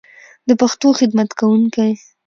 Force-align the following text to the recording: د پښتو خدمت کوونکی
د 0.47 0.49
پښتو 0.61 0.87
خدمت 0.99 1.29
کوونکی 1.39 1.91